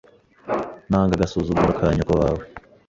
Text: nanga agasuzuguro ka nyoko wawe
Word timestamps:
nanga 0.89 1.13
agasuzuguro 1.15 1.71
ka 1.79 1.87
nyoko 1.95 2.13
wawe 2.21 2.43